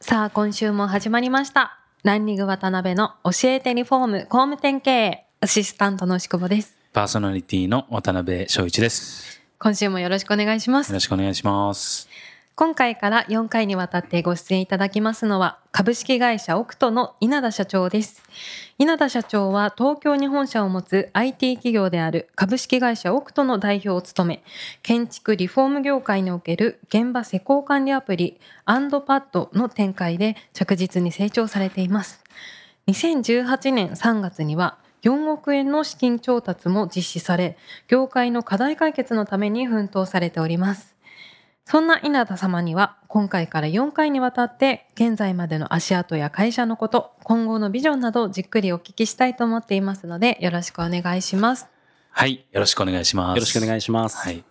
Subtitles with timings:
[0.00, 9.42] さあ今週も始まりましたランニング渡辺の教えてリフォーム工務店経営アシスタントの牛久保ですパーソナリティの渡辺翔一です。
[9.58, 12.08] 今週もよろしくお願いしますよろしくお願いします。
[12.58, 18.20] 今回から4回にわたってご出演いただきますのは株式会社オクトの稲田社長です。
[18.78, 24.42] 稲田社長は東京に本社を持つ IT 企業である株式会社オクトの代表を務め
[24.82, 32.24] 建築リフォーム業界における現場施工管理アプリアンドパッドの展開で着実に成長されています。
[32.88, 40.97] 2018年3月には4億円の資金調達も実施され業界の課題解決のために奮闘されております。
[41.70, 51.77] そんな稲田様には今回から4回にわたって現在までの足跡や会社のこと今後のビジョンなどじっくりお聞きしたいと思っていますのでよろしくお願いします。
[52.18, 53.36] はい、よろしくお願いします。
[53.36, 54.16] よろしくお願いします。
[54.16, 54.42] はい。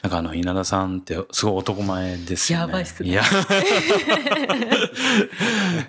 [0.00, 2.66] なんかあの、稲田さんってすごい男前ですよね。
[2.68, 3.22] やばいっすねいや。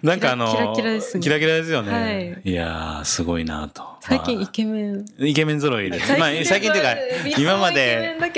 [0.03, 1.94] なんかあの、キラキラですねキラキラですよね。
[1.94, 3.83] はいい、やー、すごいなと。
[4.01, 6.11] 最近イまあケメンイケメン揃いです。
[6.19, 6.94] まあ、最近っていうか
[7.39, 8.31] 今までいうイ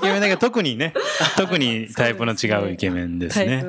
[0.00, 0.94] ケメンだけど、 特にね、
[1.36, 3.62] 特にタイプの違うイケメンですね。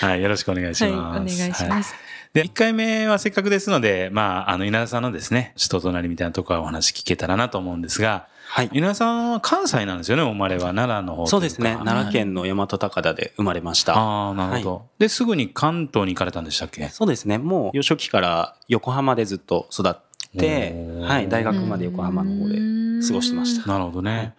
[0.00, 1.38] はい、よろしくお願いしはいおます。
[1.38, 1.94] 願いします、
[2.32, 8.70] で、1回目はせっかくですので、まあ、あの、稲田さんのですね、人となりみたいなところはお話聞けたらなと思うんですが、はい。
[8.72, 10.72] 稲田さんは関西なんですよね、お生まれは。
[10.72, 11.76] 奈良の方そうですね。
[11.76, 13.96] 奈良県の大和高田で生まれました。
[13.96, 16.88] ああ、なるほど、はで、すぐに関東に行かれたんでしたっけ？
[16.88, 17.38] そうですね。
[17.38, 19.94] もう幼少期から横浜でずっと育っ
[20.38, 21.28] てはい。
[21.28, 22.58] 大学まで横浜の方で
[23.06, 23.66] 過ごしてました。
[23.68, 24.16] なるほどね。
[24.16, 24.34] はい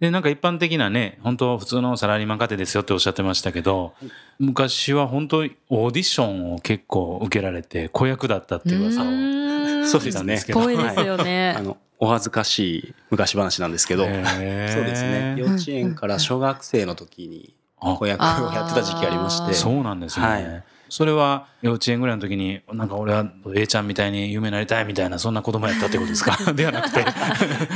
[0.00, 3.94] で、なんか一般的なね、本当普通のサラリーマン家庭ですよっておっしゃってましたけど、
[4.38, 9.04] 昔は本当オーディションを結構受けられて、子役だったっていう噂を。
[9.86, 10.34] そうですね
[10.70, 15.34] いですよね、あの、お恥ずかしい昔話なんですけど、そうですね。
[15.38, 19.54] 幼稚園から小学生の時に子役をやってた時期ありまして。
[19.54, 20.26] そうなんですね。
[20.26, 26.38] はいそれは幼稚園ぐらいの時に、なんか俺は A ちゃんみたいに有名になりたいみたいな、そんな子供やったってことですか？
[26.54, 27.00] ではなくて。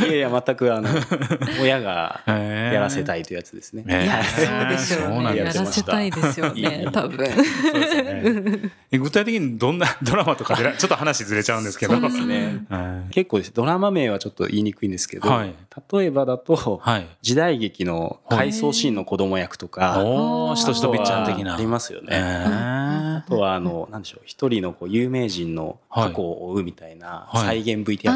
[0.07, 0.89] いやいや、全くあの、
[1.61, 3.83] 親がややらせたいというやつですね。
[3.83, 11.95] ねいやそうでしょうねやらせたいですよね多分そうですねえ具体的にどんなドラマとかで、ちょっと話ずれちゃうんですけど。
[11.95, 12.67] そうですね。
[12.71, 15.55] はい結構ですドラマ名はちょっと言いにくいんですけど、はい
[15.93, 17.07] 例えばだと、はい。
[17.23, 21.55] 時代劇の回想シーンの子供役とか、おー、しとしとびっちゃん的な。
[21.55, 22.09] ありますよね。
[22.11, 27.63] えあーとは、あの、なんでしょう、一人のこう有名人の過去を追うみたいなはい。
[27.65, 28.13] 再現 VTR とか、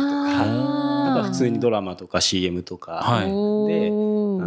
[0.46, 3.90] なんか普通にドラマとか CM とか、はいおで、あ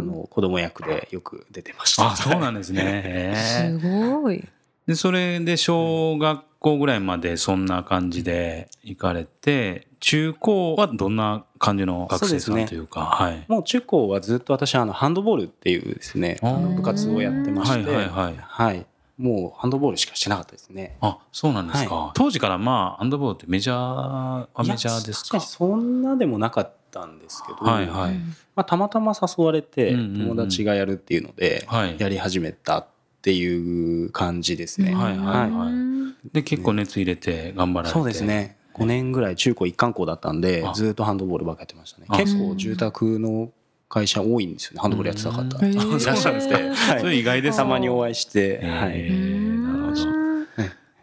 [0.02, 2.12] の、子供役でよく出てました。
[2.12, 3.34] あ、そうなんですね。
[3.36, 4.44] すごい。
[4.86, 13.44] で、それで小学校ぐらいまでそんな感じで行かれて、中高はどんな感じの学生さんというか、はい。
[13.48, 18.34] もう中高はずっと私はあのハンドボールっていうですね、あの部活をやってまして、はいはいはい。
[18.38, 18.86] はい
[19.18, 20.96] もうハンドボールしかしてなかったですね。
[21.00, 21.94] あ、そうなんですか。
[21.94, 25.40] は当時からまあ、ハンドボールってメジャーはメジャーですか？
[25.40, 28.14] そんなでもなかったんですけど、はいはい。
[28.54, 32.86] まあ、たまたま誘われて友達がやるっていうのではいやり始めたっ
[33.22, 34.94] ていう感じですね。
[34.94, 35.96] はいはいはいうん
[36.32, 37.92] で、結構熱入れて頑張られて。
[37.92, 38.24] そうです。
[38.24, 38.56] ね。
[38.74, 42.06] 5年ぐらい中高一貫校だったんであずっとハンドボールばっかやってましたね。
[42.10, 43.50] あ結構住宅の
[43.88, 44.80] 会社多いんですよね。
[44.80, 45.42] ハンドボールやってた方。
[45.42, 46.70] うんいらっしゃるんですね。
[46.74, 49.45] はいそれ意外ですたまにお会いして、えーはい。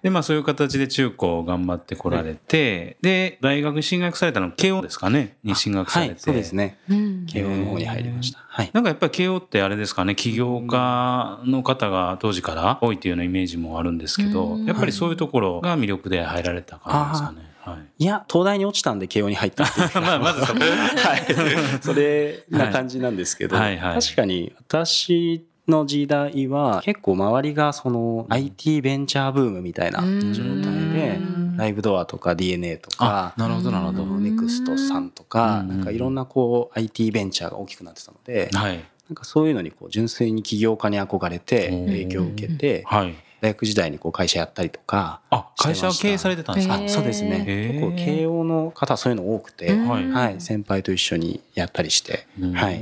[0.04, 5.38] で、まあそういう形で中高頑張ってこられて、で、大学に進学されたのは慶応ですかね？
[5.44, 6.12] に進学されて。
[6.12, 6.78] はい、そうですね。
[6.90, 8.40] うん慶応の方に入りました。
[8.48, 8.70] はい。
[8.74, 17.54] なんかやっぱり慶応ってあれですかね、起業家の方が当時から多いっていうようなイメージもあるんですけど、うんやっぱりそういうところが魅力で入られた感じですかね？
[17.62, 18.04] はい。
[18.04, 19.90] いや、東大に落ちたんで慶応に入ったっていう。
[20.04, 20.60] まあ、まずそこ。
[20.60, 21.82] はい。
[21.82, 30.02] それな感じなんですけど、はいはいはい確かに私の時代は結構周りがその IT ベンチャーブームみたいな
[30.34, 31.44] 状態でうん。
[31.58, 34.06] ライブドアとか DNA とかあ、なるほどなるほど。
[34.06, 35.68] ネクストさんとかうん。
[35.68, 38.84] なんかいろんなこう IT ベンチャーが大きくなってたのではい。
[39.10, 43.16] なんかそういうのにこう純粋に起業家に憧れてうん影響を受けてはい。
[43.44, 46.80] 大学時代にこう会社やったりとかあ、会社を経営されてたんですか？
[46.88, 47.44] そうですね。
[47.46, 49.90] 結構慶応の方はそういうの多くて、うん。
[49.90, 50.08] はい。
[50.10, 52.82] はい、先輩と一緒にやったりして、はい、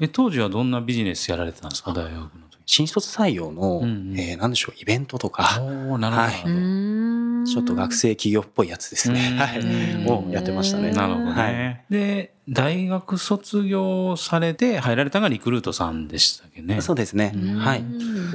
[0.00, 1.92] え当時はどんなビジネスやられてたんですか？
[1.92, 2.58] 大学の時。
[2.66, 4.18] 新卒採用の、うんうん。
[4.18, 5.58] えーなんでしょうイベントとか。
[5.62, 7.07] おーなるほど、はい
[7.46, 9.38] ちょっと学生企業っぽいやつですね、うん。
[9.38, 10.28] はい、うん。
[10.28, 10.90] をやってましたね。
[10.90, 11.84] なるほどね、はい。
[11.90, 16.80] で大学卒業されて入られたのがリクルートさんでしたっけね？
[16.80, 17.58] そうですね、うん。
[17.58, 17.84] はい。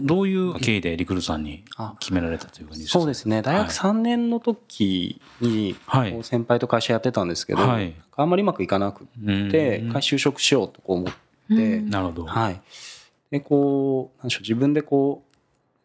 [0.03, 1.95] どういう経緯でリクルートさんにあ。
[1.99, 3.41] 決められたというふうにそうですね。
[3.41, 5.75] 大学3年の時に
[6.21, 7.95] 先輩と会社やってたんですけど、はい。
[8.15, 9.49] あんまりうまくいかなくうん。
[9.49, 11.13] て一回就職しようと思って、
[11.49, 11.89] うん。
[11.89, 12.61] なるほど、はい、
[13.31, 14.41] でこうなんでしょう。
[14.43, 15.22] 自分でこう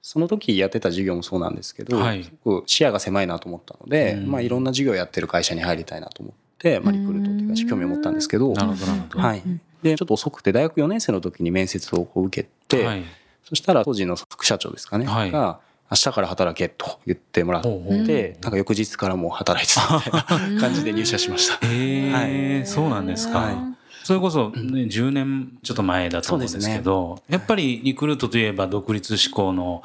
[0.08, 2.24] その時やってた事業もそうなんですけど、はい。
[2.24, 4.30] すごく視野が狭いなと思ったので、うん。
[4.30, 8.76] まあ、いろんな事業やってる会社に入りたいなと思って、まあ、リクルートっていう会社興味を持ったんですけど、なるほ
[9.10, 9.18] ど。
[9.18, 9.42] はい、
[9.82, 13.02] でちょっと遅くて大学4年生の時に面接を受けて、はい。
[13.44, 15.30] そしたら当時の副社長ですかね、はい。
[15.30, 15.60] が
[15.90, 21.58] 明日から働けと言ってもらって、ほうほうなんか翌日からもう働いてたみたいな 感じで入社しました。
[21.64, 22.66] えー。
[22.66, 23.67] そうなんですか、はい
[24.08, 29.82] それこそ、ね、10年ちょっと前だと思うんですけどやっぱりリクルートといえば独立志向の、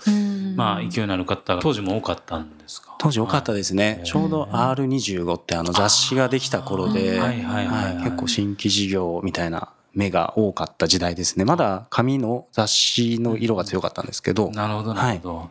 [0.56, 2.96] まあ、勢いのある方が当時も多かったんですか？
[3.00, 4.06] 当時多かったですね、はい。
[4.06, 7.42] ちょうど R25 ってあの雑誌ができた頃で、はい。
[7.42, 7.66] はい。
[7.68, 7.96] はい。
[7.96, 8.04] はい。
[8.06, 11.44] 結構新規事業みたいな目が多かった時代ですね。
[11.44, 15.50] まだ紙の雑誌の色が強かったんですけど、なるほどなるほど、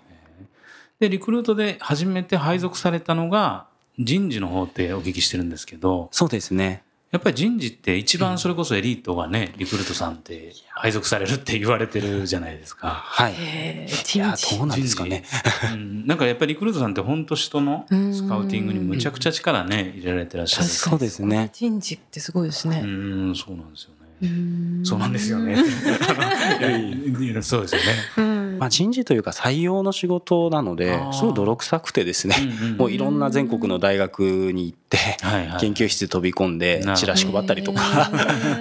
[0.98, 3.66] でリクルートで初めて配属されたのが
[3.98, 6.08] 人事の方ってお聞きしてるんですけど。
[6.10, 12.88] そうですねやっぱり人事って一番それこそエリートがねリクルートさんって配属されるって言われてるじゃないですか。
[12.88, 13.34] はい。
[13.34, 15.22] へいやどうなんですかね。
[15.74, 20.64] うん、なんかやっぱりリクルートさんって本当人のスカウティングにむちゃくちゃ力ね入れられてらっしゃる。
[20.66, 21.50] そうですね。
[21.52, 22.80] 人事ってすごいですうね。
[22.80, 24.01] んそうなんですよね。
[24.22, 24.80] うん。
[24.84, 25.56] そうなんですよね。
[27.42, 27.86] そうですよね。
[28.16, 28.32] うん。
[28.58, 32.36] まあ、人事というか採用の仕事なのですごい泥臭くてですね
[32.78, 34.98] もういろんな全国の大学に行って。
[35.58, 38.10] 研究室飛び込んでチラシ配ったりとか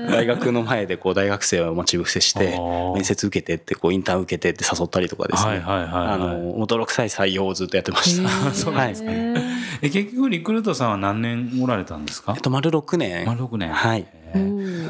[0.10, 2.58] 大学の前でこう大学生を待ち伏せして
[2.96, 8.30] 面接受けてってこうインターン受けてって誘ったりとかですね、あの泥臭い採用をずっとやってました。
[8.56, 9.36] そうなんですね。
[9.82, 12.32] え結局リクルートさんは何年おられたんですか？
[12.36, 13.70] えっと丸6年、丸6年。
[13.72, 14.06] はい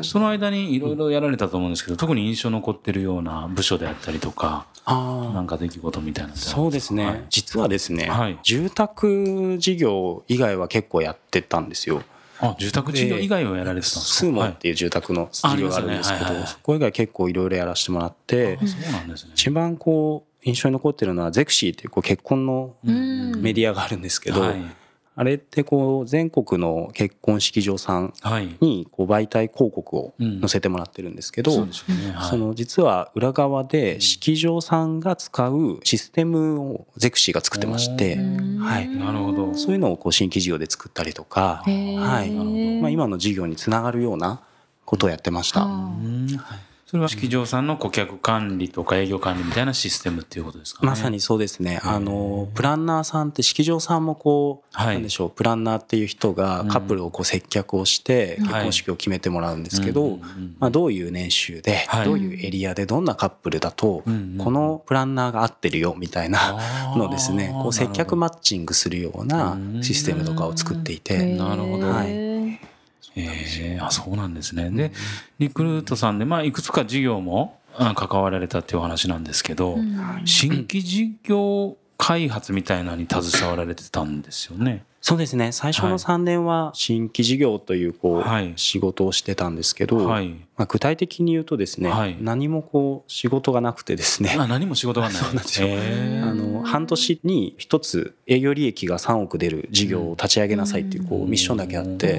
[0.04, 7.26] その間にいろいろやられたと思うんですけど、特に印象残ってるような部署であったりとか、あなんか出来事みたいなそうですね、はい。
[7.30, 8.40] 実はですね、はい。
[8.44, 12.04] 住宅事業以外は結構やってたんですよ。
[12.40, 14.26] あ、住宅事業以外をやられてたんですか？
[14.26, 16.26] スーモっていう住宅の事業があるんですけど、ね。
[16.26, 16.48] はいはいはい。
[16.48, 19.32] そこ以外結構いろいろやらせてもらって、あそうなんですね。
[19.36, 23.40] 一番こう印象に残ってるのはゼクシーっていうこう結婚のうん。
[23.42, 24.56] メディアがあるんですけど、はい。
[25.14, 28.56] あれってこう全国の結婚式場さんはい。
[28.62, 30.40] にこう媒体広告をうん。
[30.40, 31.52] 載せてもらってるんですけど、
[32.30, 38.58] その実は裏側で式場さんが使うシステムをゼクシーが作ってましてうん。
[38.60, 38.88] はい。
[38.88, 39.54] なるほど。
[39.56, 41.96] そういうのをこう新規事業で作ったりとか、はい。
[41.98, 44.42] なるほどまあ、今の事業につながるような
[44.86, 45.64] ことをやってました。
[45.64, 46.28] あうん
[46.92, 47.08] それは。
[47.08, 50.90] 式場さんの顧客管理とか営業管理みたいなシステムっていうことですかね。
[50.90, 51.80] まさにそうですね。
[51.84, 54.96] あの、プランナーさんって式場さんもこう、はい。
[54.96, 60.20] なんでしょう、プランナーっていう人がカップルをこう接客をして結婚式を決めてもらうんですけど、
[60.60, 66.60] まあどういう年収ではい、どういうエリアでどんなカップルだとうんうん、このプランナーが合ってるよみたいな
[66.98, 71.88] のをですね、こう接客マッチングするようなシステムとかを作っていて、なるほど。
[71.88, 72.31] はい
[73.16, 74.70] ええあそうなんですね。
[74.70, 74.92] で、
[75.40, 79.78] リクルートさんで、まあ、いくつか事業もあ関わられたっていうお話なんですけど、
[80.26, 84.84] 新規事業開発みたいなのに携わられてたんですよね。
[85.02, 85.52] そうですね。
[85.52, 85.98] 最初のはい。
[85.98, 88.52] 3年は新規事業というこはい。
[88.52, 90.30] う仕事をしてたんですけど、はい。
[90.56, 92.16] まあ、具体的に言うとですね、はい。
[92.22, 94.36] 何もこう仕事がなくてですね。
[94.38, 95.16] あ何も仕事がない。
[95.18, 95.68] そうなんですよ。
[95.72, 102.14] えあの半年に一つ営業利益が3億出る事業を立ち上げなさいっていうこうミッションだけあって、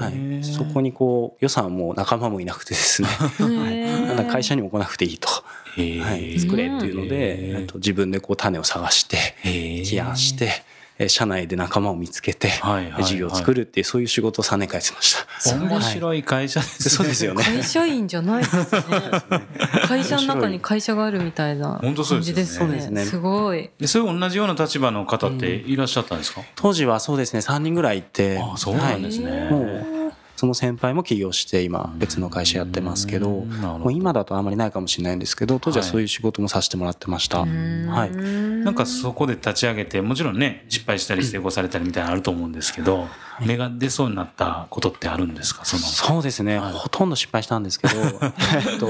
[0.00, 3.08] はい、そこにこう予算も仲間もいなくてですね。
[3.40, 5.28] へなん だ会社にも来なくていいと、
[5.76, 7.64] えはい、作れっていうのへで、ー。
[7.64, 10.62] あと自分でこう種を探してえ起案して、
[10.98, 12.50] え社内で仲間を見つけて
[13.02, 15.56] 事業を作るっていうそういう仕事を3年間やってました。
[15.56, 16.90] 面白い会社ですね。
[16.96, 18.80] そうですよね会社員じゃないですね。
[19.86, 22.90] 会社の中に会社があるみたいな本当そう感ですよねじですね。
[22.90, 23.70] そうですねすごい。
[23.78, 29.95] でそういう同じような立場の方っていらっしゃったんですか、当時はそうですね3人ぐらいいてあそうなんですね。
[30.36, 37.40] その先輩も起業して今別の会社やってますけどもう今だとあんまりないかもしれないんですけど当時はそういう仕事もさせてもらってました。
[37.40, 37.46] は
[38.06, 38.16] い。
[38.16, 43.06] なんかそこで立ち上げてもちろんね失敗したり成功されたりみたいなのあると思うんですけど、
[43.46, 45.64] 芽が出そうになったことってあるんですか？
[45.64, 45.82] その。
[45.82, 46.72] そうですね、はい。
[46.72, 48.88] ほとんど失敗したんですけど えっと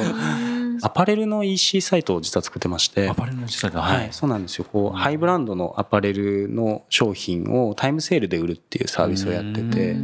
[0.83, 3.09] アパレルの EC サイトを実は作ってまして。
[3.09, 4.67] アパレルの時代がはい、そうなんですよ。
[4.71, 9.97] こうハイブランドのアパレルの商品をタイムセールで売るっていうサービスをやってて、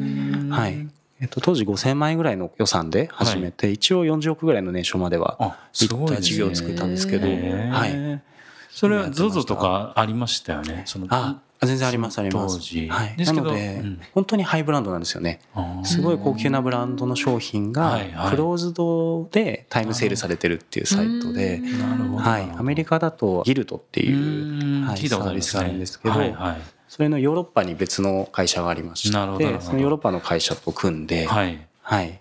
[0.50, 0.88] はい
[1.22, 8.22] えっと、当時5000万円ぐらいの予算で始めて、一応40億ぐらいの年商まではあいった事業を作ったんですけど、はい。
[8.70, 10.82] それは ZOZO とかありましたよね？
[10.84, 12.56] そのあ、全然ありますあります。
[12.56, 12.88] 当時。
[12.88, 13.16] はい。
[13.24, 14.00] なので、うん。
[14.14, 15.38] 本当にハイブランドなんですよね。
[15.84, 18.30] すごい高級なブランドの商品がはいはい。
[18.30, 21.62] クローズドでタイムセールされてるっていうサイトで、
[22.18, 22.58] はい。
[22.58, 24.86] アメリカだとギルトっていううん。
[24.86, 26.60] はいサービスがあるんですけどはいはい
[26.92, 29.66] それのヨーロッパに別の会社がありましてなるほどなるほど。
[29.70, 31.66] そのヨーロッパの会社と組んで、はい。
[31.80, 32.20] はい。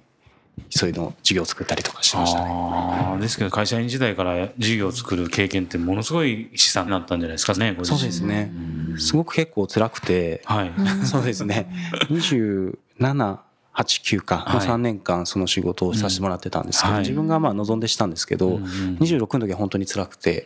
[0.69, 2.45] そういうの事業を作ったりとかしてましたね。
[2.49, 7.99] ああですけど会社員時代から事業を作る経験ってものすごい資産になったんじゃないですかねご自身。
[7.99, 8.53] そうですね。
[8.93, 8.97] うん。
[8.97, 10.71] すごく結構辛くて、はい。
[11.05, 11.67] そうですね。
[12.09, 13.37] 27、
[13.83, 17.01] 8、9か、まあはい3年間その仕事をさせてもらってたんですけど、はい。
[17.01, 18.63] 自分がまあ望んでしたんですけど、うんうん。
[18.99, 20.45] 26の時は本当に辛くて、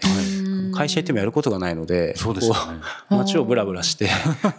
[0.73, 2.41] 会社行ってもやることがないので、そうで
[3.09, 4.09] 街をブラブラして、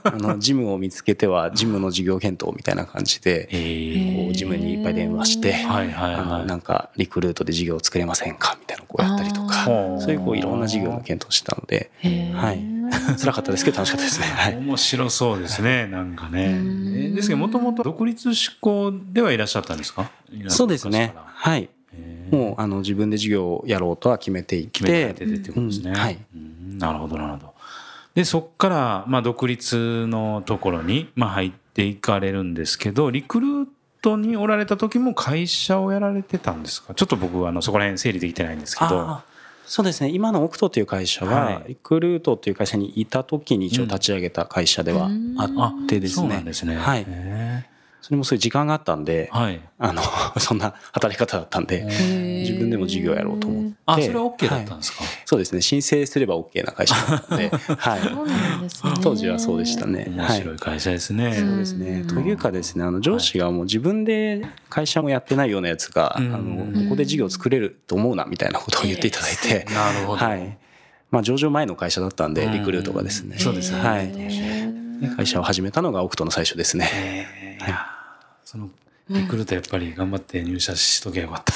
[0.04, 11.90] あの、ジムを見つけては、ジムの事業検討みたいな感じで、えこうジムにいっぱい電話して、はいはいあのはいなんかリクルートで事業を作れませんかみたいなこうやったりとか、そういうこういろんな事業の検討をしてたので、
[12.34, 12.76] はい。
[13.18, 14.26] 辛かったですけど楽しかったですね。
[14.26, 14.56] はい。
[14.56, 16.46] 面白そうですねなんかね。
[16.46, 16.94] うん。
[16.96, 20.10] えですけどもともと独立志向ではいらっしゃったんですか？
[20.48, 21.14] そうですね。
[21.16, 21.68] はい。
[22.30, 25.96] もうあの自分で事業をやろうとは決めてい決めてて、てってことですね、うん。
[25.96, 26.18] はい。
[26.34, 26.78] うん。
[26.78, 27.54] なるほどなるほど。
[28.14, 33.66] でそこから、まあ、独立のところに、まあ、入っていかれるんですけどリクルー
[34.00, 36.94] トにおられた時も会社をやられてたんですか？
[36.94, 39.20] ちょっと僕はあのそこら辺整理できてないんですけど
[39.66, 40.10] そうですね。
[40.10, 46.42] 今のオクトという会社はは、リクルートという会社にいた時に一応立ち上げた会社ではあってですそうなね。
[46.42, 47.06] んですねはい。
[48.06, 50.00] へそれもそういう時間があったんでー、はいあの、
[50.38, 53.76] そんな働き方だったんで、自分でも事業やろうと思って。
[53.84, 55.60] あそれは OK だったんはいですか、そうですね。
[55.60, 58.00] 申請すれば OK な会社だったんで、 はい。
[59.02, 60.06] 当時はそうでしたね。
[60.08, 62.02] 面白い会社ですね、そうですね。
[62.02, 70.56] うんというかですね、あの上司がもう自分で会社もやってないようなやつが、あうんのここで事業作れると思うなみたいなことを言っていただいて、なるほど、はい。
[71.10, 73.36] まあ上場前の会社だったんで、リクルートがですね。
[73.38, 74.12] そうですよねはい。
[75.00, 77.26] で会社を始めたのがオクトの最初ですね。
[78.46, 78.70] その
[79.10, 81.54] リクルートやっぱり頑張って入社しとけばよかった、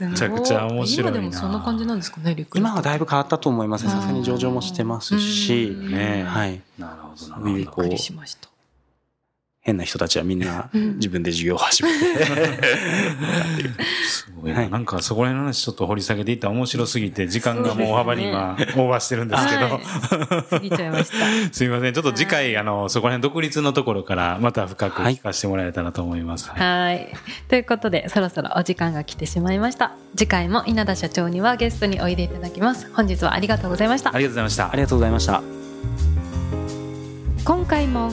[0.08, 1.18] めちゃくちゃ面白いな。
[1.18, 2.70] 今でもそんな感じなんですかねリクルート。
[2.70, 3.84] 今はだいぶ変わったと思います。
[3.84, 6.62] さすがに上場もしてますし、ねはい。
[6.78, 7.54] なるほどなるほど。
[7.54, 8.48] びっくりしました
[9.62, 10.94] 変な人たちはみんなうん。
[10.96, 12.04] 自分で事業を始めて、
[14.08, 14.70] すごいな、はい。
[14.70, 20.44] なんかそこら辺の話ちょっと掘り下げていったら面白すぎて時間がもう大幅に今オーバーしてるんですけど、はい。
[20.48, 21.16] 過ぎちゃいました。
[21.52, 21.92] すいません。
[21.92, 27.12] ちょっと次回あのそこら辺独立のところからまた深く聞かせてもらえたらと思います、はい。
[27.48, 29.92] ということで、そろそろお時間が来てしまいました。
[30.16, 32.90] 次回も稲田社長にはゲストにおいでいただきます。
[32.94, 34.14] 本日はありがとうございました。
[34.14, 34.18] あ。
[34.18, 34.70] りがとうございました。
[34.72, 35.42] ありがとうございました。
[37.44, 38.12] 今回も